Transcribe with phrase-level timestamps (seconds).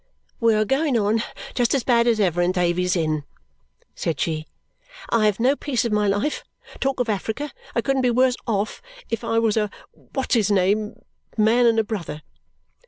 [0.39, 1.21] "We are going on
[1.53, 3.23] just as bad as ever in Thavies Inn,"
[3.93, 4.47] said she.
[5.11, 6.43] "I have no peace of my life.
[6.79, 7.51] Talk of Africa!
[7.75, 10.99] I couldn't be worse off if I was a what's his name
[11.37, 12.23] man and a brother!"